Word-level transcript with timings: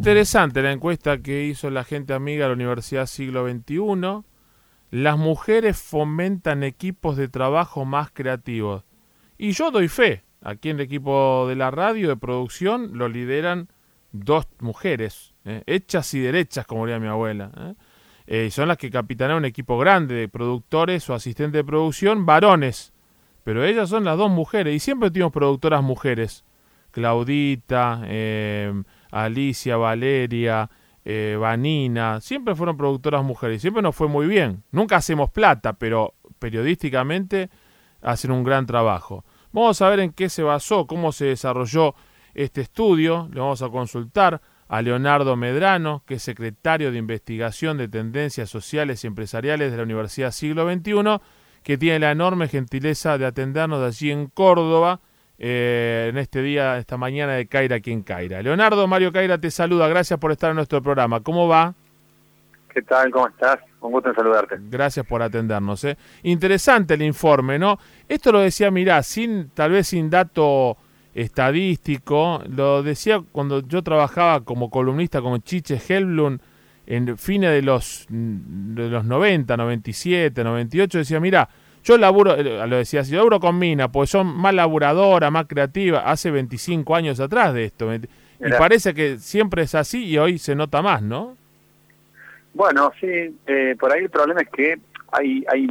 interesante 0.00 0.62
la 0.62 0.72
encuesta 0.72 1.18
que 1.18 1.44
hizo 1.44 1.68
la 1.68 1.84
gente 1.84 2.14
amiga 2.14 2.44
de 2.44 2.48
la 2.48 2.54
Universidad 2.54 3.04
Siglo 3.04 3.46
XXI. 3.46 4.24
Las 4.90 5.18
mujeres 5.18 5.76
fomentan 5.76 6.62
equipos 6.62 7.18
de 7.18 7.28
trabajo 7.28 7.84
más 7.84 8.10
creativos. 8.10 8.84
Y 9.36 9.52
yo 9.52 9.70
doy 9.70 9.88
fe. 9.88 10.24
Aquí 10.40 10.70
en 10.70 10.76
el 10.76 10.86
equipo 10.86 11.44
de 11.46 11.54
la 11.54 11.70
radio 11.70 12.08
de 12.08 12.16
producción 12.16 12.96
lo 12.96 13.10
lideran 13.10 13.68
dos 14.10 14.46
mujeres, 14.60 15.34
¿eh? 15.44 15.64
hechas 15.66 16.14
y 16.14 16.20
derechas, 16.20 16.64
como 16.64 16.86
diría 16.86 16.98
mi 16.98 17.08
abuela. 17.08 17.50
¿eh? 17.58 17.74
Eh, 18.26 18.50
son 18.50 18.68
las 18.68 18.78
que 18.78 18.90
capitanean 18.90 19.36
un 19.36 19.44
equipo 19.44 19.76
grande 19.76 20.14
de 20.14 20.28
productores 20.28 21.10
o 21.10 21.14
asistentes 21.14 21.58
de 21.58 21.64
producción, 21.64 22.24
varones. 22.24 22.94
Pero 23.44 23.66
ellas 23.66 23.90
son 23.90 24.04
las 24.04 24.16
dos 24.16 24.30
mujeres. 24.30 24.74
Y 24.74 24.78
siempre 24.78 25.10
tuvimos 25.10 25.32
productoras 25.32 25.82
mujeres. 25.82 26.46
Claudita, 26.90 28.02
Alicia, 29.10 29.76
Valeria, 29.76 30.70
Vanina. 31.38 32.20
Siempre 32.20 32.54
fueron 32.54 32.76
productoras 32.76 33.24
mujeres. 33.24 33.60
Siempre 33.60 33.82
nos 33.82 33.96
fue 33.96 34.08
muy 34.08 34.26
bien. 34.26 34.62
Nunca 34.70 34.96
hacemos 34.96 35.30
plata, 35.30 35.72
pero 35.72 36.14
periodísticamente 36.38 37.50
hacen 38.02 38.30
un 38.30 38.44
gran 38.44 38.66
trabajo. 38.66 39.24
Vamos 39.52 39.82
a 39.82 39.88
ver 39.88 40.00
en 40.00 40.12
qué 40.12 40.28
se 40.28 40.42
basó, 40.42 40.86
cómo 40.86 41.12
se 41.12 41.26
desarrolló 41.26 41.94
este 42.34 42.60
estudio. 42.60 43.28
Le 43.32 43.40
vamos 43.40 43.62
a 43.62 43.68
consultar 43.68 44.40
a 44.68 44.82
Leonardo 44.82 45.34
Medrano, 45.34 46.04
que 46.06 46.14
es 46.14 46.22
secretario 46.22 46.92
de 46.92 46.98
Investigación 46.98 47.76
de 47.76 47.88
Tendencias 47.88 48.48
Sociales 48.48 49.02
y 49.02 49.08
Empresariales 49.08 49.72
de 49.72 49.76
la 49.76 49.82
Universidad 49.82 50.30
Siglo 50.30 50.72
XXI, 50.72 51.20
que 51.64 51.76
tiene 51.76 51.98
la 51.98 52.12
enorme 52.12 52.46
gentileza 52.46 53.18
de 53.18 53.26
atendernos 53.26 53.80
de 53.80 53.86
allí 53.86 54.12
en 54.12 54.28
Córdoba, 54.28 55.00
eh, 55.42 56.08
en 56.10 56.18
este 56.18 56.42
día, 56.42 56.76
esta 56.76 56.98
mañana 56.98 57.32
de 57.32 57.46
Caira 57.46 57.80
quien 57.80 58.02
Caira. 58.02 58.42
Leonardo, 58.42 58.86
Mario 58.86 59.10
Caira 59.10 59.38
te 59.38 59.50
saluda, 59.50 59.88
gracias 59.88 60.20
por 60.20 60.32
estar 60.32 60.50
en 60.50 60.56
nuestro 60.56 60.82
programa. 60.82 61.20
¿Cómo 61.20 61.48
va? 61.48 61.74
¿Qué 62.68 62.82
tal? 62.82 63.10
¿Cómo 63.10 63.26
estás? 63.26 63.58
Un 63.80 63.90
gusto 63.90 64.10
en 64.10 64.16
saludarte. 64.16 64.56
Gracias 64.60 65.06
por 65.06 65.22
atendernos. 65.22 65.82
¿eh? 65.84 65.96
Interesante 66.24 66.92
el 66.92 67.00
informe, 67.00 67.58
¿no? 67.58 67.78
Esto 68.06 68.32
lo 68.32 68.40
decía, 68.40 68.70
mirá, 68.70 69.02
sin, 69.02 69.48
tal 69.48 69.72
vez 69.72 69.88
sin 69.88 70.10
dato 70.10 70.76
estadístico, 71.14 72.42
lo 72.46 72.82
decía 72.82 73.22
cuando 73.32 73.66
yo 73.66 73.82
trabajaba 73.82 74.44
como 74.44 74.70
columnista 74.70 75.22
con 75.22 75.40
Chiche 75.42 75.80
Helblum 75.88 76.38
en 76.86 77.16
fines 77.16 77.50
de 77.50 77.62
los, 77.62 78.06
de 78.10 78.90
los 78.90 79.04
90, 79.06 79.56
97, 79.56 80.44
98, 80.44 80.98
decía, 80.98 81.18
mira, 81.18 81.48
yo 81.82 81.98
laburo, 81.98 82.36
eh, 82.36 82.66
lo 82.66 82.76
decía 82.76 83.02
yo 83.02 83.16
laburo 83.16 83.40
con 83.40 83.58
Mina, 83.58 83.90
pues 83.90 84.10
son 84.10 84.26
más 84.36 84.54
laburadora, 84.54 85.30
más 85.30 85.46
creativa, 85.46 86.00
hace 86.00 86.30
25 86.30 86.94
años 86.94 87.20
atrás 87.20 87.54
de 87.54 87.64
esto. 87.64 87.92
Y 87.94 88.50
parece 88.58 88.94
que 88.94 89.18
siempre 89.18 89.62
es 89.62 89.74
así 89.74 90.04
y 90.04 90.18
hoy 90.18 90.38
se 90.38 90.54
nota 90.54 90.82
más, 90.82 91.02
¿no? 91.02 91.36
Bueno, 92.54 92.92
sí, 93.00 93.36
eh, 93.46 93.76
por 93.78 93.92
ahí 93.92 94.04
el 94.04 94.10
problema 94.10 94.40
es 94.40 94.48
que 94.48 94.78
hay, 95.12 95.44
hay 95.48 95.66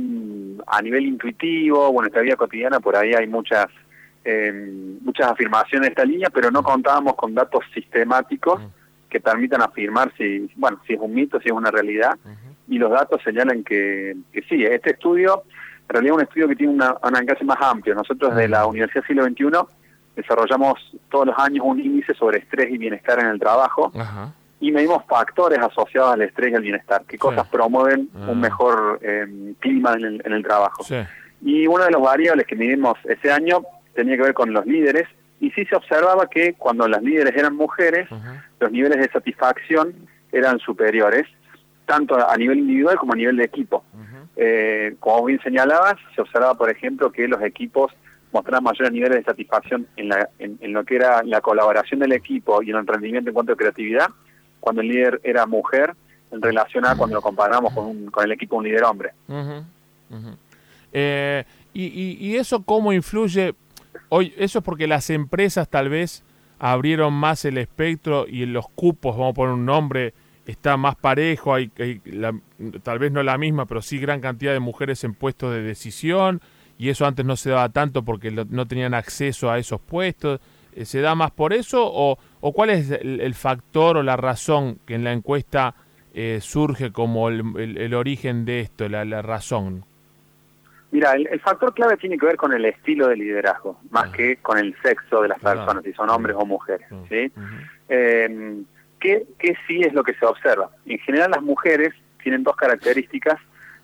a 0.67 0.81
nivel 0.81 1.05
intuitivo, 1.05 1.91
bueno, 1.91 2.07
en 2.07 2.13
esta 2.13 2.21
vida 2.21 2.35
cotidiana 2.35 2.80
por 2.80 2.95
ahí 2.95 3.13
hay 3.13 3.27
muchas 3.27 3.67
eh, 4.25 4.97
muchas 5.02 5.31
afirmaciones 5.31 5.87
de 5.87 5.89
esta 5.89 6.05
línea, 6.05 6.30
pero 6.30 6.52
no 6.52 6.61
contábamos 6.61 7.15
con 7.15 7.33
datos 7.33 7.63
sistemáticos 7.73 8.61
que 9.09 9.19
permitan 9.19 9.61
afirmar 9.61 10.13
si, 10.17 10.52
bueno, 10.55 10.80
si 10.85 10.93
es 10.93 10.99
un 10.99 11.13
mito, 11.13 11.39
si 11.39 11.47
es 11.47 11.53
una 11.53 11.71
realidad, 11.71 12.17
y 12.67 12.77
los 12.77 12.91
datos 12.91 13.21
señalan 13.23 13.63
que, 13.63 14.15
que 14.31 14.41
sí, 14.43 14.63
este 14.63 14.91
estudio, 14.91 15.43
en 15.90 15.94
realidad 15.94 16.16
un 16.16 16.22
estudio 16.22 16.48
que 16.48 16.56
tiene 16.56 16.73
una, 16.73 16.95
un 17.04 17.16
alcance 17.16 17.44
más 17.44 17.58
amplio. 17.62 17.95
Nosotros 17.95 18.36
de 18.36 18.48
la 18.48 18.68
Universidad 18.68 19.04
Siglo 19.06 19.23
XXI 19.26 19.45
desarrollamos 20.16 20.76
todos 21.09 21.26
los 21.26 21.40
años 21.40 21.66
un 21.66 21.80
índice 21.80 22.14
sobre 22.14 22.40
estrés 22.40 22.70
y 22.72 22.78
bienestar 22.78 23.20
en 23.20 23.28
el 23.28 23.40
trabajo, 23.40 23.92
y 24.60 24.72
medimos 24.72 25.04
factores 25.08 25.58
asociados 25.60 26.14
al 26.14 26.22
estrés 26.22 26.52
y 26.52 26.55
al 26.55 26.61
bienestar, 26.61 27.04
qué 27.08 27.17
cosas 27.17 27.48
promueven 27.48 28.10
un 28.14 28.30
ah. 28.30 28.33
mejor 28.33 28.99
eh, 29.02 29.54
clima 29.60 29.94
en 29.94 30.04
el, 30.04 30.22
en 30.26 30.33
el 30.33 30.44
trabajo. 30.44 30.86
Y 31.42 31.66
una 31.67 31.86
de 31.86 31.92
las 31.92 32.02
variables 32.02 32.45
que 32.45 32.55
medimos 32.55 32.98
ese 33.05 33.32
año 33.32 33.61
tenía 33.95 34.17
que 34.17 34.23
ver 34.23 34.33
con 34.33 34.54
los 34.54 34.66
líderes, 34.66 35.08
y 35.39 35.49
sí 35.52 35.66
se 35.66 35.76
observaba 35.76 36.30
que 36.30 36.54
cuando 36.54 36.88
las 36.88 37.02
líderes 37.02 37.36
eran 37.36 37.55
mujeres, 37.55 38.08
los 38.60 38.72
niveles 38.72 38.99
de 38.99 39.10
satisfacción 39.10 39.95
eran 40.32 40.60
superiores, 40.60 41.26
tanto 41.86 42.16
a 42.16 42.36
nivel 42.38 42.60
individual 42.60 42.98
como 42.98 43.14
a 43.14 43.16
nivel 43.16 43.38
de 43.38 43.45
equipo. 43.45 43.83
Eh, 44.42 44.95
como 45.02 45.26
bien 45.26 45.42
señalabas, 45.42 45.95
se 46.16 46.22
observaba, 46.22 46.54
por 46.54 46.70
ejemplo, 46.70 47.11
que 47.11 47.27
los 47.27 47.42
equipos 47.42 47.92
mostraban 48.32 48.64
mayores 48.64 48.94
niveles 48.94 49.17
de 49.17 49.23
satisfacción 49.26 49.86
en, 49.98 50.08
la, 50.08 50.30
en, 50.39 50.58
lo 50.72 50.86
que 50.86 50.95
era 50.95 51.23
la 51.23 51.42
colaboración 51.42 52.00
del 52.00 52.14
equipo 52.14 52.64
y 52.64 52.70
en 52.70 52.78
el 52.78 52.88
rendimiento 52.88 53.30
en 53.30 53.33
cuanto 53.33 53.52
a 53.52 53.58
creatividad, 53.58 54.08
cuando 54.61 54.82
el 54.82 54.88
líder 54.88 55.20
era 55.26 55.45
mujer 55.45 55.94
en 56.32 56.42
relación 56.42 56.86
a 56.86 56.95
cuando 56.95 57.17
lo 57.17 57.22
comparamos 57.22 57.73
con, 57.73 58.05
con 58.11 58.23
el 58.23 58.32
equipo 58.32 58.55
un 58.55 58.64
líder 58.64 58.86
hombre. 58.86 59.11
Eh, 60.94 61.44
y, 61.73 62.17
y, 62.17 62.38
eso 62.38 62.64
cómo 62.64 62.94
influye? 62.94 63.55
Hoy, 64.08 64.33
eso 64.38 64.60
es 64.60 64.66
porque 64.66 64.88
las 64.88 65.10
empresas 65.10 65.67
tal 65.67 65.89
vez 65.89 66.23
abrieron 66.60 67.14
más 67.14 67.44
el 67.44 67.58
espectro 67.58 68.26
y 68.26 68.45
los 68.45 68.70
cupos, 68.70 69.17
vamos 69.17 69.32
a 69.32 69.36
poner 69.36 69.54
un 69.54 69.66
nombre, 69.66 70.14
está 70.49 70.77
más 70.77 70.95
parejo, 70.95 71.54
hay, 71.54 71.70
tal 72.83 72.99
vez 72.99 73.11
no 73.11 73.23
la 73.23 73.37
misma, 73.37 73.65
pero 73.65 73.82
sí 73.82 73.99
gran 73.99 74.20
cantidad 74.20 74.52
de 74.52 74.60
mujeres 74.60 75.04
en 75.04 75.14
puestos 75.14 75.54
de 75.54 75.61
decisión 75.61 76.42
y 76.77 76.89
eso 76.89 77.05
antes 77.05 77.26
no 77.26 77.36
se 77.36 77.52
daba 77.52 77.70
tanto 77.70 78.04
porque 78.04 78.32
no 78.32 78.65
tenían 78.65 78.93
acceso 78.93 79.52
a 79.52 79.60
esos 79.60 79.82
puestos. 79.82 80.39
Eh, 80.73 80.86
¿Se 80.86 81.02
da 81.02 81.14
más 81.14 81.32
por 81.32 81.54
eso 81.54 81.83
o, 81.86 82.17
o 82.42 82.54
cuál 82.54 82.70
es 82.70 82.89
el, 82.92 83.33
factor 83.36 83.98
o 83.98 84.04
la 84.04 84.15
razón 84.15 84.80
que 84.86 84.95
en 84.95 85.04
la 85.04 85.11
encuesta 85.11 85.76
eh, 86.14 86.39
surge 86.42 86.92
como 86.92 87.30
el, 87.30 87.93
origen 87.93 88.45
de 88.45 88.61
esto, 88.61 88.87
la, 88.87 89.21
razón? 89.21 89.83
Mira, 90.92 91.14
el, 91.14 91.39
factor 91.42 91.73
clave 91.73 91.98
tiene 91.98 92.17
que 92.17 92.26
ver 92.26 92.37
con 92.37 92.54
el 92.54 92.66
estilo 92.66 93.08
de 93.08 93.17
liderazgo, 93.17 93.80
más 93.92 94.05
ah. 94.08 94.11
que 94.11 94.37
con 94.37 94.58
el 94.58 94.76
sexo 94.81 95.21
de 95.21 95.27
las 95.27 95.39
personas, 95.39 95.83
si 95.83 95.93
son 95.93 96.10
hombres 96.10 96.36
o 96.39 96.45
mujeres. 96.45 96.87
¿sí? 97.10 97.31
Em, 97.89 98.64
¿qué, 98.99 99.26
¿Qué 99.37 99.55
sí 99.67 99.82
es 99.82 99.93
lo 99.93 100.04
que 100.04 100.14
se 100.14 100.26
observa? 100.26 100.70
En 100.86 100.99
general 100.99 101.32
las 101.32 101.42
mujeres 101.42 101.93
tienen 102.21 102.43
dos 102.43 102.55
características 102.55 103.39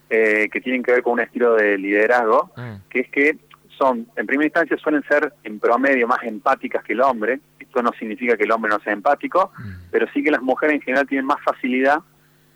eh, 0.09 0.49
que 0.51 0.61
tienen 0.61 0.83
que 0.83 0.91
ver 0.91 1.03
con 1.03 1.13
un 1.13 1.19
estilo 1.21 1.55
de 1.55 1.77
liderazgo, 1.77 2.51
ah. 2.57 2.77
que 2.89 2.99
es 3.01 3.09
que 3.09 3.37
son, 3.77 4.07
en 4.15 4.25
primera 4.25 4.45
instancia, 4.45 4.77
suelen 4.77 5.03
ser 5.03 5.33
en 5.43 5.59
promedio 5.59 6.07
más 6.07 6.23
empáticas 6.23 6.83
que 6.83 6.93
el 6.93 7.01
hombre. 7.01 7.39
Esto 7.59 7.81
no 7.81 7.91
significa 7.99 8.37
que 8.37 8.43
el 8.43 8.51
hombre 8.51 8.69
no 8.69 8.79
sea 8.79 8.93
empático, 8.93 9.51
mm. 9.57 9.89
pero 9.91 10.07
sí 10.13 10.23
que 10.23 10.31
las 10.31 10.41
mujeres 10.41 10.75
en 10.75 10.81
general 10.81 11.07
tienen 11.07 11.25
más 11.25 11.41
facilidad 11.43 11.99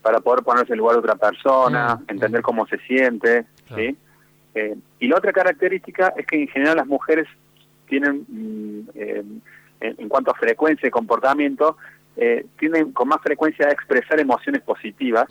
para 0.02 0.20
poder 0.20 0.44
ponerse 0.44 0.74
en 0.74 0.80
lugar 0.80 0.96
de 0.96 1.00
otra 1.00 1.16
persona, 1.16 1.96
mm. 1.96 2.12
entender 2.12 2.42
cómo 2.42 2.66
se 2.68 2.78
siente. 2.80 3.46
¿sí? 3.76 3.98
Eh, 4.56 4.76
y 5.00 5.08
la 5.08 5.18
otra 5.18 5.34
característica 5.34 6.14
es 6.16 6.26
que 6.26 6.42
en 6.42 6.48
general 6.48 6.78
las 6.78 6.88
mujeres 6.88 7.28
tienen, 7.88 8.26
mm, 8.28 8.90
eh, 8.96 9.24
en, 9.82 10.10
cuanto 10.10 10.32
a 10.32 10.36
frecuencia 10.36 10.88
de 10.88 10.92
comportamiento, 10.92 11.78
eh, 12.22 12.46
tienen 12.58 12.92
con 12.92 13.08
más 13.08 13.22
frecuencia 13.22 13.68
a 13.68 13.72
expresar 13.72 14.20
emociones 14.20 14.62
positivas 14.62 15.26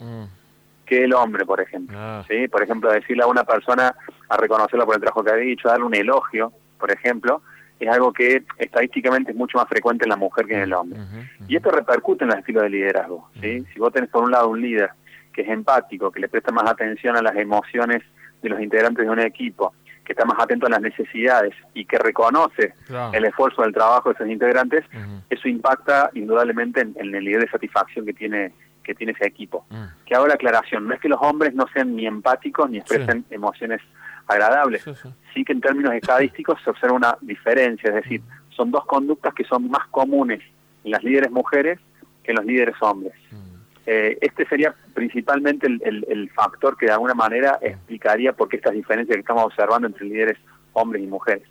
que 0.85 1.03
el 1.03 1.13
hombre, 1.13 1.45
por 1.45 1.61
ejemplo. 1.61 1.95
Ah. 1.99 2.23
¿sí? 2.27 2.47
Por 2.47 2.63
ejemplo, 2.63 2.91
decirle 2.91 3.23
a 3.23 3.27
una 3.27 3.43
persona 3.43 3.93
a 4.27 4.37
reconocerlo 4.37 4.85
por 4.87 4.95
el 4.95 5.01
trabajo 5.01 5.23
que 5.23 5.31
ha 5.31 5.35
dicho, 5.35 5.69
darle 5.69 5.85
un 5.85 5.93
elogio, 5.93 6.51
por 6.79 6.91
ejemplo, 6.91 7.43
es 7.79 7.87
algo 7.89 8.11
que 8.11 8.43
estadísticamente 8.57 9.31
es 9.31 9.37
mucho 9.37 9.59
más 9.59 9.67
frecuente 9.67 10.05
en 10.05 10.09
la 10.09 10.15
mujer 10.15 10.47
que 10.47 10.55
en 10.55 10.61
el 10.61 10.73
hombre. 10.73 10.99
Y 11.47 11.55
esto 11.55 11.69
repercute 11.69 12.25
en 12.25 12.31
el 12.31 12.39
estilo 12.39 12.61
de 12.61 12.69
liderazgo. 12.69 13.29
¿sí? 13.39 13.63
Si 13.71 13.79
vos 13.79 13.93
tenés 13.93 14.09
por 14.09 14.23
un 14.23 14.31
lado 14.31 14.49
un 14.49 14.59
líder 14.59 14.89
que 15.31 15.43
es 15.43 15.49
empático, 15.49 16.11
que 16.11 16.19
le 16.19 16.27
presta 16.27 16.51
más 16.51 16.67
atención 16.67 17.15
a 17.15 17.21
las 17.21 17.35
emociones 17.35 18.01
de 18.41 18.49
los 18.49 18.59
integrantes 18.59 19.05
de 19.05 19.11
un 19.11 19.19
equipo, 19.19 19.73
que 20.09 20.13
está 20.13 20.25
más 20.25 20.39
atento 20.39 20.65
a 20.65 20.71
las 20.71 20.81
necesidades 20.81 21.53
y 21.75 21.85
que 21.85 21.99
reconoce 21.99 22.73
el 23.13 23.25
esfuerzo 23.25 23.61
del 23.61 23.71
trabajo 23.71 24.09
de 24.09 24.15
esos 24.15 24.27
integrantes, 24.27 24.83
eso 25.29 25.47
impacta 25.47 26.09
indudablemente 26.15 26.81
en, 26.81 26.95
en 26.95 27.13
el 27.13 27.23
nivel 27.23 27.41
de 27.41 27.49
satisfacción 27.49 28.07
que 28.07 28.13
tiene 28.13 28.51
que 28.83 28.95
tiene 28.95 29.11
ese 29.11 29.27
equipo. 29.27 29.67
Mm. 29.69 29.83
Que 30.03 30.15
hago 30.15 30.25
la 30.25 30.33
aclaración, 30.33 30.87
no 30.87 30.95
es 30.95 30.99
que 30.99 31.09
los 31.09 31.19
hombres 31.21 31.53
no 31.53 31.67
sean 31.71 31.95
ni 31.95 32.07
empáticos 32.07 32.67
ni 32.71 32.79
expresen 32.79 33.23
emociones 33.29 33.81
agradables, 34.25 34.83
sí, 35.31 35.45
que 35.45 35.53
en 35.53 35.61
términos 35.61 35.93
estadísticos 35.93 36.59
se 36.63 36.71
observa 36.71 36.95
una 36.95 37.15
diferencia, 37.21 37.89
es 37.89 37.95
decir, 38.03 38.21
mm. 38.21 38.51
son 38.55 38.71
dos 38.71 38.83
conductas 38.85 39.35
que 39.35 39.43
son 39.43 39.69
más 39.69 39.85
comunes 39.89 40.41
en 40.83 40.89
las 40.91 41.03
líderes 41.03 41.29
mujeres 41.29 41.79
que 42.23 42.31
en 42.31 42.37
los 42.37 42.45
líderes 42.45 42.75
hombres. 42.81 43.13
Mm. 43.29 43.38
Eh, 43.91 44.19
este 44.21 44.45
sería 44.45 44.75
principalmente 44.93 45.65
el, 45.65 46.29
factor 46.35 46.77
que 46.77 46.85
de 46.85 46.91
alguna 46.91 47.15
manera 47.15 47.57
explicaría 47.59 48.33
por 48.33 48.47
qué 48.47 48.57
estas 48.57 48.73
diferencias 48.73 49.15
que 49.15 49.21
estamos 49.21 49.45
observando 49.45 49.87
entre 49.87 50.05
líderes 50.05 50.37
hombres 50.73 51.01
y 51.01 51.07
mujeres. 51.07 51.47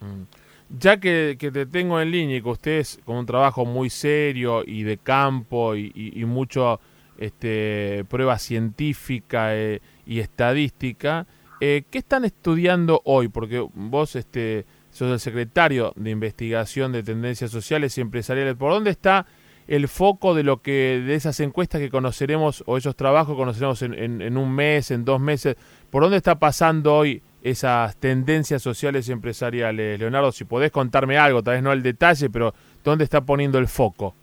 Ya 0.69 1.01
que, 1.01 1.37
te 1.37 1.67
tengo 1.67 2.01
en 2.01 2.13
línea 2.13 2.37
y 2.37 2.43
que 2.43 2.49
ustedes 2.49 3.01
con 3.05 3.17
un 3.17 3.27
trabajo 3.27 3.65
muy 3.65 3.91
serio 3.91 4.63
y 4.65 4.85
de 4.85 4.99
campo 4.99 5.75
y, 5.75 5.91
y 5.95 6.25
mucho 6.27 6.79
este, 7.19 8.05
prueba 8.09 8.39
científica 8.39 9.57
eh, 9.57 9.81
y 10.07 10.21
estadística. 10.21 11.27
Eh, 11.61 11.83
¿Qué 11.91 11.99
están 11.99 12.25
estudiando 12.25 13.03
hoy? 13.05 13.27
Porque 13.27 13.67
vos 13.75 14.15
este, 14.15 14.65
sos 14.91 15.11
el 15.11 15.19
secretario 15.19 15.93
de 15.97 16.11
investigación 16.11 16.93
de 16.93 17.03
tendencias 17.03 17.51
sociales 17.51 17.99
y 17.99 18.01
empresariales. 18.01 18.55
¿Por 18.55 18.73
dónde 18.73 18.91
está 18.91 19.27
el 19.69 19.87
foco 19.87 20.35
de 20.35 20.43
lo 20.43 20.63
que 20.63 21.03
de 21.07 21.15
esas 21.15 21.39
encuestas 21.41 21.81
que 21.81 21.91
conoceremos 21.91 22.65
o 22.67 22.79
esos 22.79 22.97
trabajos 22.97 23.35
que 23.35 23.39
conoceremos 23.39 23.83
en, 23.83 24.23
en, 24.23 24.37
un 24.37 24.53
mes, 24.53 24.91
en 24.91 25.05
dos 25.05 25.21
meses. 25.21 25.57
¿Por 25.91 26.03
dónde 26.03 26.17
está 26.17 26.39
pasando 26.39 26.95
hoy 26.95 27.23
esas 27.43 27.95
tendencias 27.97 28.63
sociales 28.63 29.09
y 29.09 29.13
empresariales, 29.13 30.01
Leonardo? 30.01 30.33
Si 30.33 30.45
podés 30.45 30.71
contarme 30.73 31.19
algo, 31.19 31.43
tal 31.43 31.55
vez 31.55 31.63
no 31.63 31.73
el 31.73 31.83
detalle, 31.83 32.31
pero 32.31 32.55
¿dónde 32.83 33.05
está 33.05 33.21
poniendo 33.21 33.59
el 33.59 33.69
foco? 33.69 34.15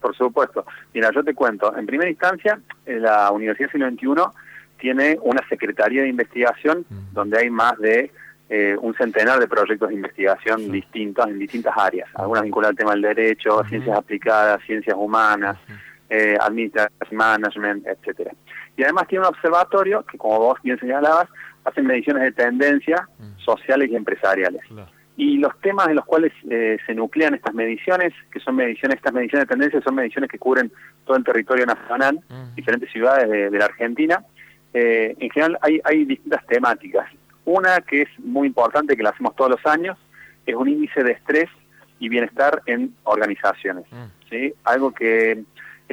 Por 0.00 0.16
supuesto. 0.16 0.66
Mira, 0.92 1.10
yo 1.14 1.22
te 1.22 1.32
cuento. 1.32 1.76
En 1.76 1.86
primera 1.86 2.10
instancia, 2.10 2.60
la 2.86 3.30
Universidad 3.30 3.70
Siglo 3.70 3.88
XXI 3.88 4.36
tiene 4.78 5.16
una 5.22 5.46
secretaría 5.48 6.02
de 6.02 6.08
investigación 6.08 6.84
donde 7.12 7.38
hay 7.38 7.50
más 7.50 7.78
de 7.78 8.10
eh, 8.48 8.76
un 8.80 8.94
centenar 8.94 9.40
de 9.40 9.48
proyectos 9.48 9.88
de 9.88 9.96
investigación 9.96 10.70
distintos 10.70 11.26
en 11.26 11.38
distintas 11.38 11.74
áreas, 11.76 12.08
algunas 12.14 12.44
vinculadas 12.44 12.72
al 12.72 12.76
tema 12.76 12.92
del 12.92 13.02
derecho, 13.02 13.64
ciencias 13.68 13.96
aplicadas, 13.96 14.62
ciencias 14.64 14.96
humanas, 14.96 15.56
eh, 16.08 16.36
administración, 16.40 16.92
management, 17.10 17.86
etcétera. 17.86 18.30
Y 18.76 18.84
además 18.84 19.08
tiene 19.08 19.26
un 19.26 19.34
observatorio 19.34 20.04
que, 20.04 20.16
como 20.16 20.38
vos 20.38 20.58
bien 20.62 20.78
señalabas, 20.78 21.28
hace 21.64 21.82
mediciones 21.82 22.22
de 22.22 22.32
tendencia 22.32 23.08
sociales 23.38 23.90
y 23.90 23.96
empresariales. 23.96 24.62
Y 25.16 25.38
los 25.38 25.58
temas 25.60 25.88
en 25.88 25.96
los 25.96 26.04
cuales 26.04 26.32
eh, 26.48 26.78
se 26.86 26.94
nuclean 26.94 27.34
estas 27.34 27.54
mediciones, 27.54 28.12
que 28.30 28.38
son 28.38 28.54
mediciones, 28.54 28.98
estas 28.98 29.14
mediciones 29.14 29.48
de 29.48 29.52
tendencia 29.52 29.80
son 29.80 29.94
mediciones 29.94 30.30
que 30.30 30.38
cubren 30.38 30.70
todo 31.04 31.16
el 31.16 31.24
territorio 31.24 31.66
nacional, 31.66 32.20
diferentes 32.54 32.92
ciudades 32.92 33.28
de, 33.28 33.58
la 33.58 33.64
Argentina. 33.64 34.22
Eh, 34.74 35.16
en 35.18 35.30
general 35.30 35.58
hay, 35.62 35.80
hay 35.84 36.04
distintas 36.04 36.46
temáticas. 36.46 37.08
Una 37.46 37.80
que 37.80 38.02
es 38.02 38.08
muy 38.18 38.48
importante, 38.48 38.96
que 38.96 39.02
la 39.02 39.10
hacemos 39.10 39.34
todos 39.34 39.52
los 39.52 39.66
años, 39.66 39.96
es 40.44 40.54
un 40.54 40.68
índice 40.68 41.02
de 41.02 41.12
estrés 41.12 41.48
y 41.98 42.08
bienestar 42.10 42.62
en 42.66 42.94
organizaciones. 43.04 43.84
¿sí? 44.28 44.52
Algo 44.64 44.92
que 44.92 45.42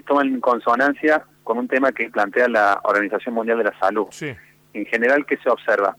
toma 0.05 0.23
en 0.23 0.41
consonancia 0.41 1.23
con 1.43 1.57
un 1.57 1.67
tema 1.67 1.91
que 1.91 2.09
plantea 2.09 2.47
la 2.49 2.81
Organización 2.83 3.35
Mundial 3.35 3.59
de 3.59 3.63
la 3.63 3.79
Salud. 3.79 4.07
En 4.73 4.85
general, 4.85 5.25
¿qué 5.25 5.37
se 5.37 5.49
observa? 5.49 5.95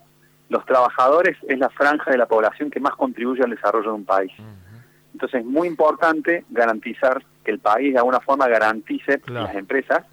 los 0.48 0.64
trabajadores 0.66 1.36
es 1.48 1.58
la 1.58 1.70
franja 1.70 2.10
de 2.10 2.18
la 2.18 2.26
población 2.26 2.70
que 2.70 2.80
más 2.80 2.94
contribuye 2.94 3.42
al 3.42 3.50
desarrollo 3.50 3.90
de 3.90 3.96
un 3.96 4.04
país. 4.04 4.32
Entonces 5.12 5.40
es 5.40 5.46
muy 5.46 5.68
importante 5.68 6.44
garantizar 6.50 7.24
que 7.44 7.50
el 7.52 7.58
país 7.58 7.92
de 7.92 7.98
alguna 7.98 8.20
forma 8.20 8.48
garantice, 8.48 9.20
las 9.26 9.54
empresas, 9.54 10.04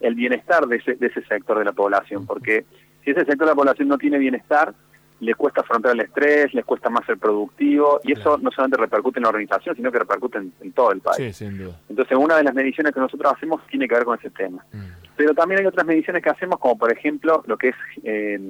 el 0.00 0.14
bienestar 0.14 0.66
de 0.66 0.76
ese, 0.76 0.94
de 0.94 1.06
ese 1.06 1.22
sector 1.24 1.58
de 1.58 1.64
la 1.64 1.72
población, 1.72 2.26
porque 2.26 2.64
si 3.04 3.10
ese 3.10 3.24
sector 3.24 3.40
de 3.40 3.52
la 3.52 3.54
población 3.54 3.88
no 3.88 3.98
tiene 3.98 4.18
bienestar, 4.18 4.74
le 5.20 5.34
cuesta 5.34 5.60
afrontar 5.60 5.92
el 5.92 6.00
estrés, 6.00 6.52
les 6.54 6.64
cuesta 6.64 6.90
más 6.90 7.04
ser 7.06 7.18
productivo, 7.18 8.00
y 8.02 8.12
eso 8.12 8.38
no 8.38 8.50
solamente 8.50 8.78
repercute 8.78 9.18
en 9.18 9.24
la 9.24 9.28
organización, 9.28 9.76
sino 9.76 9.92
que 9.92 9.98
repercute 9.98 10.38
en, 10.38 10.72
todo 10.72 10.92
el 10.92 11.00
país. 11.00 11.40
Entonces, 11.42 12.16
una 12.18 12.36
de 12.36 12.44
las 12.44 12.54
mediciones 12.54 12.92
que 12.92 13.00
nosotros 13.00 13.32
hacemos 13.34 13.60
tiene 13.68 13.86
que 13.86 13.94
ver 13.94 14.04
con 14.04 14.18
ese 14.18 14.30
tema. 14.30 14.64
Mm. 14.72 15.00
Pero 15.16 15.34
también 15.34 15.60
hay 15.60 15.66
otras 15.66 15.86
mediciones 15.86 16.22
que 16.22 16.30
hacemos, 16.30 16.58
como 16.58 16.78
por 16.78 16.90
ejemplo 16.90 17.42
lo 17.46 17.58
que 17.58 17.68
es 17.68 17.76
eh, 18.04 18.40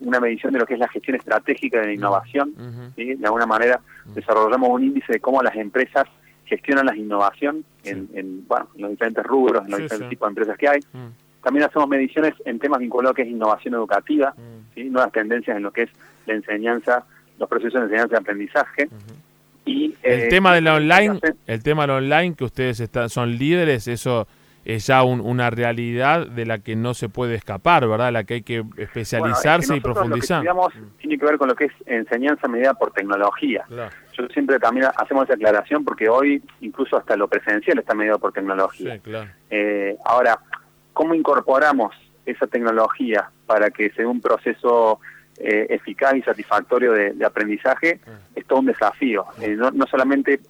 una 0.00 0.18
medición 0.18 0.52
de 0.52 0.58
lo 0.58 0.66
que 0.66 0.74
es 0.74 0.80
la 0.80 0.88
gestión 0.88 1.16
estratégica 1.16 1.80
de 1.80 1.86
la 1.86 1.92
innovación. 1.92 2.52
De 2.96 3.16
alguna 3.22 3.46
manera 3.46 3.80
desarrollamos 4.06 4.68
un 4.70 4.82
índice 4.82 5.12
de 5.12 5.20
cómo 5.20 5.40
las 5.40 5.54
empresas 5.54 6.06
gestionan 6.46 6.86
la 6.86 6.96
innovación 6.96 7.64
en, 7.84 8.44
bueno, 8.48 8.68
en 8.74 8.82
los 8.82 8.90
diferentes 8.90 9.24
rubros, 9.24 9.64
en 9.64 9.70
los 9.70 9.80
diferentes 9.80 10.08
tipos 10.08 10.26
de 10.26 10.30
empresas 10.30 10.58
que 10.58 10.68
hay. 10.68 10.80
Mm. 10.92 11.42
También 11.44 11.64
hacemos 11.64 11.88
mediciones 11.88 12.34
en 12.44 12.58
temas 12.58 12.80
vinculados 12.80 13.10
a 13.10 13.10
lo 13.10 13.14
que 13.14 13.22
es 13.22 13.28
innovación 13.28 13.74
educativa, 13.74 14.34
mm. 14.84 14.92
nuevas 14.92 15.12
tendencias 15.12 15.56
en 15.56 15.62
lo 15.62 15.72
que 15.72 15.82
es 15.82 15.90
la 16.26 16.34
enseñanza, 16.34 17.04
los 17.38 17.48
procesos 17.48 17.74
de 17.74 17.86
enseñanza 17.86 18.16
y 18.16 18.18
aprendizaje. 18.18 18.88
y, 19.64 19.94
el 20.02 20.20
eh, 20.20 20.28
tema 20.28 20.54
de 20.54 20.60
la 20.60 20.74
online, 20.74 21.20
el 21.46 21.62
tema 21.62 21.82
de 21.82 21.88
la 21.88 21.94
online 21.96 22.34
que 22.34 22.44
ustedes 22.44 22.80
están, 22.80 23.08
son 23.08 23.36
líderes, 23.36 23.88
eso 23.88 24.26
es 24.66 24.84
ya 24.88 25.04
una 25.04 25.48
realidad 25.48 26.26
de 26.26 26.44
la 26.44 26.58
que 26.58 26.74
no 26.74 26.92
se 26.92 27.08
puede 27.08 27.36
escapar, 27.36 27.86
¿verdad? 27.86 28.12
La 28.12 28.24
que 28.24 28.34
hay 28.34 28.42
que 28.42 28.64
especializarse 28.76 29.76
y 29.76 29.80
profundizar. 29.80 30.42
Que 30.42 30.50
tiene 30.98 31.18
que 31.18 31.24
ver 31.24 31.38
con 31.38 31.48
lo 31.48 31.54
que 31.54 31.66
es 31.66 31.72
enseñanza 31.86 32.48
medida 32.48 32.74
por 32.74 32.90
tecnología. 32.90 33.64
Yo 33.70 34.26
siempre 34.34 34.58
también 34.58 34.88
hacemos 34.96 35.24
esa 35.24 35.34
aclaración 35.34 35.84
porque 35.84 36.08
hoy 36.08 36.42
incluso 36.60 36.96
hasta 36.96 37.16
lo 37.16 37.28
presencial 37.28 37.78
está 37.78 37.94
medido 37.94 38.18
por 38.18 38.32
tecnología. 38.32 38.98
Eh, 39.50 39.96
ahora, 40.04 40.40
¿cómo 40.92 41.14
incorporamos 41.14 41.94
esa 42.26 42.46
tecnología 42.46 43.30
para 43.46 43.70
que 43.70 43.90
sea 43.90 44.06
un 44.06 44.20
proceso 44.20 45.00
eh, 45.38 45.66
eficaz 45.70 46.14
y 46.16 46.22
satisfactorio 46.22 46.92
de, 46.92 47.24
aprendizaje? 47.24 48.00
Es 48.34 48.44
todo 48.46 48.58
un 48.58 48.66
desafío. 48.66 49.26
Eh, 49.40 49.54
no, 49.56 49.70
no 49.70 49.86
solamente 49.86 50.40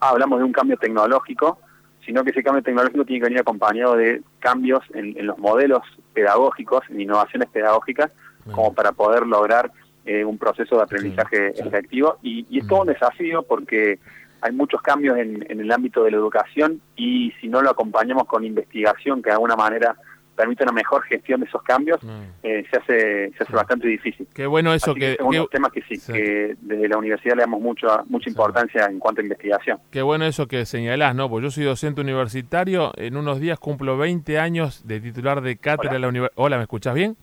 hablamos 0.00 0.38
de 0.38 0.44
un 0.44 0.52
cambio 0.52 0.76
tecnológico, 0.76 1.58
sino 2.04 2.22
que 2.22 2.30
ese 2.30 2.42
cambio 2.42 2.62
tecnológico 2.62 3.04
tiene 3.04 3.20
que 3.20 3.24
venir 3.24 3.40
acompañado 3.40 3.96
de 3.96 4.22
cambios 4.38 4.82
en, 4.92 5.26
los 5.26 5.38
modelos 5.38 5.82
pedagógicos, 6.12 6.82
en 6.90 7.00
innovaciones 7.00 7.48
pedagógicas, 7.48 8.10
como 8.52 8.74
para 8.74 8.92
poder 8.92 9.26
lograr 9.26 9.72
eh, 10.04 10.24
un 10.24 10.36
proceso 10.36 10.76
de 10.76 10.82
aprendizaje 10.82 11.48
efectivo. 11.58 12.18
Y, 12.22 12.58
es 12.58 12.66
todo 12.66 12.82
un 12.82 12.88
desafío 12.88 13.42
porque 13.42 13.98
hay 14.42 14.52
muchos 14.52 14.82
cambios 14.82 15.16
en, 15.16 15.46
en, 15.48 15.60
el 15.60 15.72
ámbito 15.72 16.04
de 16.04 16.10
la 16.10 16.18
educación 16.18 16.80
y 16.96 17.32
si 17.40 17.48
no 17.48 17.62
lo 17.62 17.70
acompañamos 17.70 18.24
con 18.24 18.44
investigación 18.44 19.22
que 19.22 19.30
de 19.30 19.34
alguna 19.34 19.56
manera 19.56 19.96
permite 20.34 20.64
una 20.64 20.72
mejor 20.72 21.02
gestión 21.04 21.40
de 21.40 21.46
esos 21.46 21.62
cambios, 21.62 22.02
mm. 22.02 22.22
eh, 22.42 22.64
se 22.70 22.76
hace 22.76 23.32
se 23.36 23.44
hace 23.44 23.52
bastante 23.52 23.88
difícil. 23.88 24.26
Qué 24.34 24.46
bueno 24.46 24.74
eso 24.74 24.94
que... 24.94 25.16
que 25.16 25.46
temas 25.50 25.72
que 25.72 25.82
sí, 25.82 26.00
que 26.12 26.56
desde 26.60 26.88
la 26.88 26.98
universidad 26.98 27.36
le 27.36 27.42
damos 27.42 27.60
mucha 27.60 28.02
mucha 28.08 28.28
importancia 28.28 28.86
en 28.86 28.98
cuanto 28.98 29.20
a 29.20 29.24
investigación. 29.24 29.78
Qué 29.90 30.02
bueno 30.02 30.26
eso 30.26 30.46
que 30.46 30.66
señalás, 30.66 31.14
¿no? 31.14 31.28
Pues 31.28 31.42
yo 31.42 31.50
soy 31.50 31.64
docente 31.64 32.00
universitario, 32.00 32.92
en 32.96 33.16
unos 33.16 33.40
días 33.40 33.58
cumplo 33.58 33.96
20 33.96 34.38
años 34.38 34.86
de 34.86 35.00
titular 35.00 35.40
de 35.40 35.56
cátedra 35.56 35.94
de 35.94 35.98
la 36.00 36.08
universidad. 36.08 36.32
Hola, 36.36 36.56
¿me 36.56 36.62
escuchás 36.62 36.94
bien? 36.94 37.16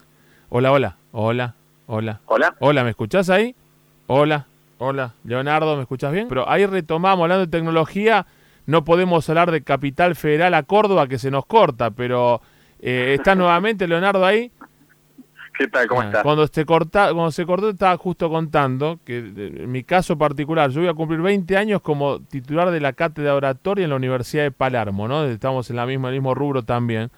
Hola, 0.50 0.72
hola, 0.72 0.98
hola, 1.12 1.56
hola. 1.88 2.22
Hola. 2.26 2.56
Hola, 2.60 2.84
¿me 2.84 2.90
escuchás 2.92 3.30
ahí? 3.30 3.56
Hola, 4.08 4.48
hola. 4.78 5.14
Leonardo, 5.24 5.76
¿me 5.76 5.84
escuchás 5.84 6.12
bien? 6.12 6.28
Pero 6.28 6.50
ahí 6.50 6.66
retomamos, 6.66 7.24
hablando 7.24 7.46
de 7.46 7.52
tecnología, 7.52 8.26
no 8.66 8.84
podemos 8.84 9.28
hablar 9.30 9.52
de 9.52 9.62
Capital 9.62 10.16
Federal 10.16 10.54
a 10.54 10.64
Córdoba, 10.64 11.08
que 11.08 11.18
se 11.18 11.32
nos 11.32 11.46
corta, 11.46 11.92
pero 11.92 12.42
eh, 12.82 13.16
¿Está 13.18 13.36
nuevamente 13.36 13.88
Leonardo 13.88 14.26
ahí? 14.26 14.52
¿Qué 15.58 15.68
tal? 15.68 15.88
¿Cómo 15.88 16.02
ah, 16.02 16.06
estás? 16.06 16.24
Cuando 16.24 16.48
se, 16.48 16.66
corta, 16.66 17.14
cuando 17.14 17.32
se 17.32 17.46
cortó 17.46 17.70
estaba 17.70 17.96
justo 17.98 18.30
contando 18.30 19.00
que 19.06 19.18
en 19.18 19.72
mi 19.72 19.84
caso 19.84 20.18
particular, 20.18 20.72
yo 20.72 20.82
voy 20.82 20.90
a 20.90 20.94
cumplir 20.94 21.22
20 21.22 21.56
años 21.58 21.82
como 21.82 22.20
titular 22.20 22.72
de 22.72 22.80
la 22.80 22.94
cátedra 22.94 23.36
oratoria 23.36 23.84
en 23.84 23.92
la 23.92 23.96
Universidad 23.96 24.44
de 24.44 24.52
Palermo, 24.52 25.08
¿no? 25.08 25.26
Estamos 25.26 25.70
en 25.70 25.76
la 25.76 25.86
misma, 25.86 26.10
el 26.10 26.16
mismo 26.16 26.34
rubro 26.34 26.64
también. 26.64 27.12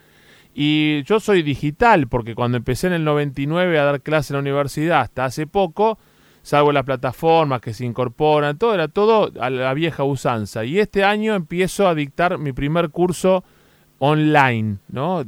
Y 0.54 1.04
yo 1.04 1.20
soy 1.20 1.42
digital, 1.42 2.08
porque 2.08 2.36
cuando 2.36 2.58
empecé 2.58 2.88
en 2.88 2.94
el 2.94 3.04
99 3.06 3.80
a 3.80 3.86
dar 3.86 4.02
clase 4.02 4.34
en 4.34 4.36
la 4.36 4.42
universidad 4.42 5.02
hasta 5.02 5.26
hace 5.26 5.48
poco, 5.48 5.98
salvo 6.42 6.72
las 6.72 6.84
plataformas 6.84 7.62
que 7.62 7.74
se 7.74 7.86
incorporan, 7.86 8.58
todo 8.58 8.74
era 8.74 8.88
todo 8.88 9.32
a 9.40 9.50
la 9.50 9.74
vieja 9.74 10.04
usanza. 10.04 10.66
Y 10.66 10.80
este 10.80 11.04
año 11.04 11.34
empiezo 11.34 11.88
a 11.88 11.96
dictar 11.96 12.38
mi 12.38 12.52
primer 12.52 12.90
curso 12.90 13.44
online, 14.06 14.80
¿no? 14.90 15.24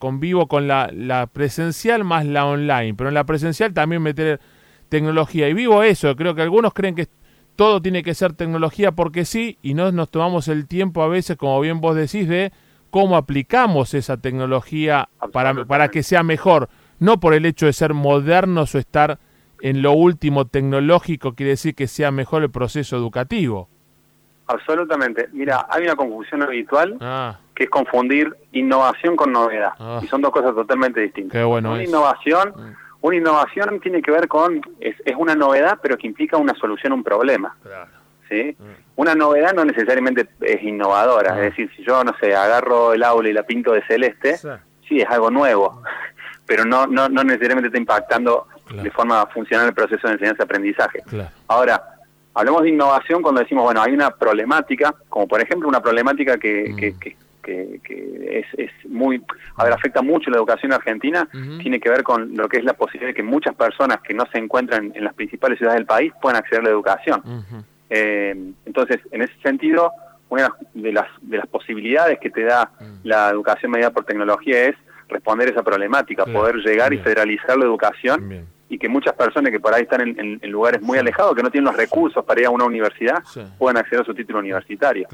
convivo 0.00 0.48
con 0.48 0.66
la, 0.66 0.90
la, 0.92 1.28
presencial 1.28 2.02
más 2.02 2.26
la 2.26 2.44
online, 2.44 2.92
pero 2.94 3.06
en 3.06 3.14
la 3.14 3.22
presencial 3.22 3.72
también 3.72 4.02
meter 4.02 4.40
tecnología. 4.88 5.48
Y 5.48 5.54
vivo 5.54 5.84
eso, 5.84 6.16
creo 6.16 6.34
que 6.34 6.42
algunos 6.42 6.74
creen 6.74 6.96
que 6.96 7.06
todo 7.54 7.80
tiene 7.80 8.02
que 8.02 8.14
ser 8.14 8.32
tecnología 8.32 8.90
porque 8.90 9.24
sí, 9.24 9.58
y 9.62 9.74
no 9.74 9.92
nos 9.92 10.10
tomamos 10.10 10.48
el 10.48 10.66
tiempo 10.66 11.04
a 11.04 11.08
veces, 11.08 11.36
como 11.36 11.60
bien 11.60 11.80
vos 11.80 11.94
decís, 11.94 12.26
de 12.26 12.50
cómo 12.90 13.16
aplicamos 13.16 13.94
esa 13.94 14.16
tecnología 14.16 15.08
para, 15.32 15.64
para 15.64 15.88
que 15.88 16.02
sea 16.02 16.24
mejor, 16.24 16.68
no 16.98 17.20
por 17.20 17.32
el 17.32 17.46
hecho 17.46 17.66
de 17.66 17.74
ser 17.74 17.94
modernos 17.94 18.74
o 18.74 18.78
estar 18.78 19.20
en 19.60 19.82
lo 19.82 19.92
último 19.92 20.46
tecnológico, 20.46 21.36
quiere 21.36 21.50
decir 21.50 21.76
que 21.76 21.86
sea 21.86 22.10
mejor 22.10 22.42
el 22.42 22.50
proceso 22.50 22.96
educativo. 22.96 23.68
Absolutamente. 24.48 25.28
Mira, 25.32 25.66
hay 25.70 25.84
una 25.84 25.94
confusión 25.94 26.42
habitual 26.42 26.98
ah. 27.00 27.38
Que 27.56 27.64
es 27.64 27.70
confundir 27.70 28.36
innovación 28.52 29.16
con 29.16 29.32
novedad. 29.32 29.72
Ah. 29.80 29.98
Y 30.02 30.06
son 30.06 30.20
dos 30.20 30.30
cosas 30.30 30.54
totalmente 30.54 31.00
distintas. 31.00 31.44
una 31.44 31.82
innovación, 31.82 32.52
mm. 32.54 32.76
una 33.00 33.16
innovación 33.16 33.80
tiene 33.80 34.02
que 34.02 34.10
ver 34.10 34.28
con 34.28 34.60
es, 34.78 34.94
es, 35.04 35.16
una 35.16 35.34
novedad, 35.34 35.78
pero 35.82 35.96
que 35.96 36.06
implica 36.06 36.36
una 36.36 36.54
solución 36.54 36.92
a 36.92 36.96
un 36.96 37.02
problema. 37.02 37.56
¿sí? 38.28 38.54
Mm. 38.58 38.64
Una 38.96 39.14
novedad 39.14 39.54
no 39.54 39.64
necesariamente 39.64 40.28
es 40.42 40.62
innovadora. 40.62 41.32
Ah. 41.32 41.36
Es 41.38 41.50
decir, 41.50 41.70
si 41.74 41.82
yo 41.82 42.04
no 42.04 42.14
sé 42.20 42.36
agarro 42.36 42.92
el 42.92 43.02
aula 43.02 43.30
y 43.30 43.32
la 43.32 43.42
pinto 43.42 43.72
de 43.72 43.82
celeste, 43.86 44.36
sí, 44.86 45.00
es 45.00 45.08
algo 45.08 45.30
nuevo, 45.30 45.82
pero 46.46 46.66
no 46.66 46.86
no 46.86 47.08
no 47.08 47.24
necesariamente 47.24 47.68
está 47.68 47.78
impactando 47.78 48.48
de 48.70 48.90
forma 48.90 49.24
funcional 49.28 49.68
el 49.68 49.74
proceso 49.74 50.06
de 50.08 50.14
enseñanza-aprendizaje. 50.14 51.02
Ahora 51.48 51.96
Hablamos 52.36 52.64
de 52.64 52.68
innovación 52.68 53.22
cuando 53.22 53.40
decimos, 53.40 53.64
bueno, 53.64 53.80
hay 53.80 53.94
una 53.94 54.10
problemática, 54.10 54.94
como 55.08 55.26
por 55.26 55.40
ejemplo 55.40 55.66
una 55.70 55.80
problemática 55.80 56.36
que, 56.36 56.68
mm. 56.68 56.98
que, 56.98 57.16
es, 57.46 58.46
es, 58.56 58.70
muy, 58.88 59.22
a 59.56 59.64
ver, 59.64 59.72
afecta 59.72 60.02
mucho 60.02 60.30
la 60.30 60.36
educación 60.36 60.72
argentina, 60.72 61.28
tiene 61.62 61.80
que 61.80 61.88
ver 61.88 62.02
con 62.02 62.36
lo 62.36 62.48
que 62.48 62.58
es 62.58 62.64
la 62.64 62.74
posibilidad 62.74 63.10
de 63.10 63.14
que 63.14 63.22
muchas 63.22 63.54
personas 63.54 63.98
que 64.02 64.14
no 64.14 64.24
se 64.32 64.38
encuentran 64.38 64.92
en 64.94 65.04
las 65.04 65.14
principales 65.14 65.58
ciudades 65.58 65.78
del 65.78 65.86
país 65.86 66.12
puedan 66.20 66.36
acceder 66.36 66.60
a 66.60 66.64
la 66.64 66.70
educación. 66.70 67.22
Eh, 67.88 68.34
entonces, 68.64 69.00
en 69.12 69.22
ese 69.22 69.34
sentido, 69.42 69.92
una 70.28 70.52
de 70.74 70.92
las, 70.92 71.06
de 71.22 71.36
las 71.38 71.46
posibilidades 71.46 72.18
que 72.18 72.30
te 72.30 72.42
da 72.42 72.70
mm. 72.78 72.84
la 73.04 73.30
educación 73.30 73.70
mediada 73.70 73.92
por 73.92 74.04
tecnología 74.04 74.64
es 74.64 74.76
responder 75.08 75.48
esa 75.48 75.62
problemática, 75.62 76.24
poder 76.24 76.56
llegar 76.56 76.92
y 76.92 76.98
federalizar 76.98 77.56
la 77.56 77.64
educación 77.64 78.46
y 78.68 78.78
que 78.78 78.88
muchas 78.88 79.14
personas 79.14 79.52
que 79.52 79.60
por 79.60 79.72
ahí 79.72 79.82
están 79.82 80.00
en, 80.00 80.50
lugares 80.50 80.82
muy 80.82 80.98
alejados, 80.98 81.34
que 81.36 81.42
no 81.42 81.50
tienen 81.50 81.66
los 81.66 81.76
recursos 81.76 82.24
para 82.24 82.40
ir 82.40 82.46
a 82.46 82.50
una 82.50 82.64
universidad, 82.64 83.22
puedan 83.58 83.76
acceder 83.76 84.02
a 84.02 84.04
su 84.04 84.14
título 84.14 84.40
universitario. 84.40 85.06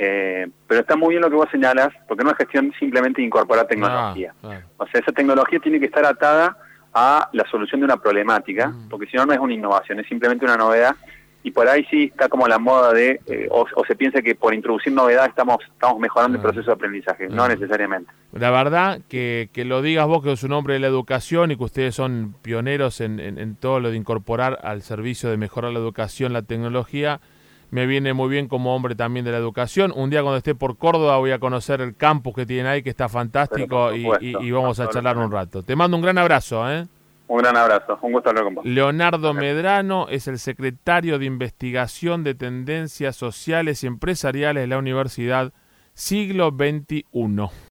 Eh, 0.00 0.46
pero 0.68 0.82
está 0.82 0.94
muy 0.94 1.10
bien 1.10 1.22
lo 1.22 1.28
que 1.28 1.34
vos 1.34 1.48
señalas, 1.50 1.88
porque 2.06 2.22
no 2.22 2.30
es 2.30 2.36
gestión 2.36 2.72
simplemente 2.78 3.20
incorporar 3.20 3.66
tecnología. 3.66 4.32
O 4.76 4.86
sea, 4.86 5.00
esa 5.00 5.10
tecnología 5.10 5.58
tiene 5.58 5.80
que 5.80 5.86
estar 5.86 6.06
atada 6.06 6.56
a 6.94 7.28
la 7.32 7.44
solución 7.50 7.80
de 7.80 7.86
una 7.86 7.96
problemática, 7.96 8.68
mm. 8.68 8.88
porque 8.88 9.06
si 9.06 9.16
no, 9.16 9.26
no 9.26 9.32
es 9.32 9.40
una 9.40 9.54
innovación, 9.54 9.98
es 9.98 10.06
simplemente 10.06 10.44
una 10.44 10.56
novedad 10.56 10.94
y 11.42 11.50
por 11.50 11.68
ahí 11.68 11.84
sí 11.90 12.04
está 12.04 12.28
como 12.28 12.46
la 12.46 12.60
moda 12.60 12.92
de, 12.92 13.20
eh, 13.26 13.48
o, 13.50 13.66
se 13.86 13.96
piensa 13.96 14.22
que 14.22 14.36
por 14.36 14.54
introducir 14.54 14.92
novedad 14.92 15.26
estamos, 15.26 15.58
estamos 15.66 15.98
mejorando 15.98 16.36
el 16.36 16.40
ah. 16.40 16.42
proceso 16.42 16.66
de 16.66 16.72
aprendizaje, 16.74 17.28
no 17.28 17.44
ah. 17.44 17.48
necesariamente. 17.48 18.12
La 18.32 18.52
verdad 18.52 19.00
que, 19.08 19.48
que 19.52 19.64
lo 19.64 19.82
digas 19.82 20.06
vos, 20.06 20.22
que 20.22 20.30
es 20.30 20.44
un 20.44 20.52
hombre 20.52 20.74
de 20.74 20.80
la 20.80 20.86
educación 20.86 21.50
y 21.50 21.56
que 21.56 21.64
ustedes 21.64 21.96
son 21.96 22.36
pioneros 22.42 23.00
en, 23.00 23.18
en, 23.18 23.56
todo 23.56 23.80
lo 23.80 23.90
de 23.90 23.96
incorporar 23.96 24.60
al 24.62 24.82
servicio 24.82 25.28
de 25.28 25.38
mejorar 25.38 25.72
la 25.72 25.80
educación, 25.80 26.32
la 26.32 26.42
tecnología, 26.42 27.20
me 27.70 27.86
viene 27.86 28.12
muy 28.14 28.28
bien 28.28 28.48
como 28.48 28.74
hombre 28.74 28.94
también 28.94 29.24
de 29.24 29.32
la 29.32 29.38
educación. 29.38 29.92
Un 29.94 30.10
día 30.10 30.22
cuando 30.22 30.38
esté 30.38 30.54
por 30.54 30.76
Córdoba 30.78 31.18
voy 31.18 31.32
a 31.32 31.38
conocer 31.38 31.80
el 31.80 31.96
campus 31.96 32.34
que 32.34 32.46
tienen 32.46 32.66
ahí, 32.66 32.82
que 32.82 32.90
está 32.90 33.08
fantástico, 33.08 33.94
y, 33.94 34.06
y, 34.20 34.50
vamos 34.50 34.80
a 34.80 34.88
charlar 34.88 35.18
un 35.18 35.30
rato. 35.30 35.62
Te 35.62 35.76
mando 35.76 35.96
un 35.96 36.02
gran 36.02 36.18
abrazo. 36.18 36.70
¿eh? 36.70 36.86
Un 37.28 37.38
gran 37.38 37.56
abrazo, 37.56 37.98
un 38.00 38.12
gusto 38.12 38.30
hablar 38.30 38.44
con 38.44 38.54
vos. 38.56 38.64
Leonardo 38.64 39.34
Medrano 39.34 40.08
es 40.08 40.28
el 40.28 40.38
secretario 40.38 41.18
de 41.18 41.26
Investigación 41.26 42.24
de 42.24 42.34
Tendencias 42.34 43.16
Sociales 43.16 43.84
y 43.84 43.86
Empresariales 43.86 44.62
de 44.62 44.66
la 44.66 44.78
Universidad 44.78 45.52
Siglo 45.92 46.50
XXI. 46.50 47.04